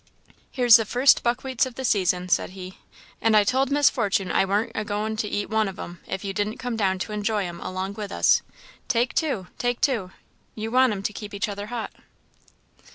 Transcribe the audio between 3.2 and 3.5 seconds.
"and I